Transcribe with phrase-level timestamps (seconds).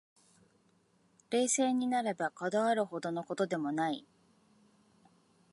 [1.29, 4.07] 冷静になれば、こだわるほどの事でもない